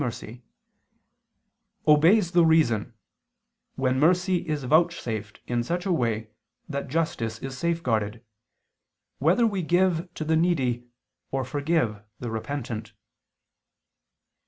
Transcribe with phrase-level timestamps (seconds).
[0.03, 0.41] mercy)
[1.87, 2.91] "obeys the reason,
[3.75, 6.31] when mercy is vouchsafed in such a way
[6.67, 8.25] that justice is safeguarded,
[9.19, 10.87] whether we give to the needy
[11.29, 12.93] or forgive the repentant."